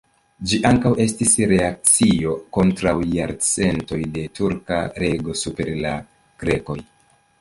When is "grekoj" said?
6.47-6.79